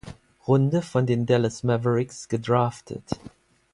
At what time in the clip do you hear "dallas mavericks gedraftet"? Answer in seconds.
1.27-3.19